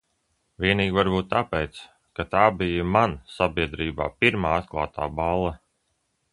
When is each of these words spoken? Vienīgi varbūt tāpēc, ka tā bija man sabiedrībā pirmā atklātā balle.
Vienīgi 0.63 0.95
varbūt 0.99 1.27
tāpēc, 1.33 1.81
ka 2.21 2.25
tā 2.33 2.47
bija 2.63 2.87
man 2.95 3.15
sabiedrībā 3.37 4.11
pirmā 4.25 4.59
atklātā 4.65 5.11
balle. 5.23 5.57